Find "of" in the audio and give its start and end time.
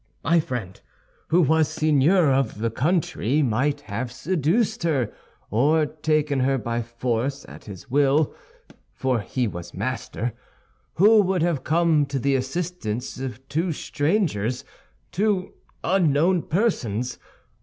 2.31-2.57, 13.19-13.47